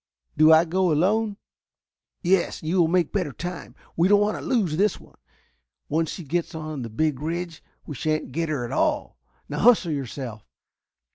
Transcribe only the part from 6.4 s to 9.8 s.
on the Big Ridge we shan't get her at all. Now